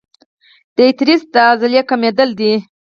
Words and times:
د 0.75 0.77
ایټریسي 0.87 1.27
د 1.33 1.35
عضلې 1.51 1.81
کمېدل 1.89 2.29
دي. 2.39 2.53